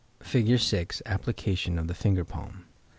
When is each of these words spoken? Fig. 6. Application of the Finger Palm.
Fig. 0.21 0.57
6. 0.59 1.03
Application 1.05 1.77
of 1.77 1.87
the 1.87 1.93
Finger 1.93 2.25
Palm. 2.25 2.65